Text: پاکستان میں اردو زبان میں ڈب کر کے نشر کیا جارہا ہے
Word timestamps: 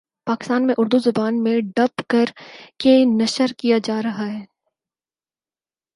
پاکستان 0.27 0.67
میں 0.67 0.75
اردو 0.77 0.97
زبان 0.97 1.43
میں 1.43 1.59
ڈب 1.75 2.01
کر 2.09 2.31
کے 2.79 3.03
نشر 3.13 3.53
کیا 3.57 3.77
جارہا 3.83 4.27
ہے 4.27 4.39